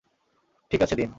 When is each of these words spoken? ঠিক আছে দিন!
ঠিক 0.71 0.81
আছে 0.81 0.95
দিন! 0.95 1.09